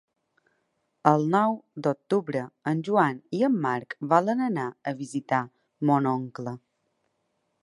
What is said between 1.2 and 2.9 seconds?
nou d'octubre en